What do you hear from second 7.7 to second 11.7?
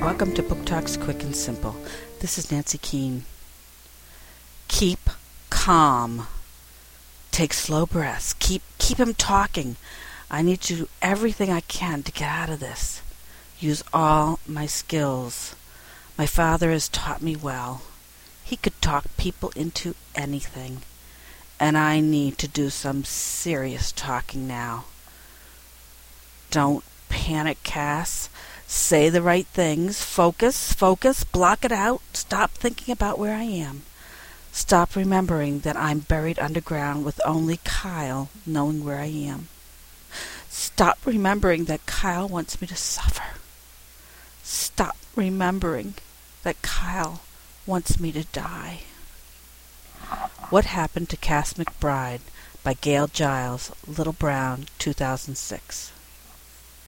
breaths. Keep keep him talking. I need to do everything I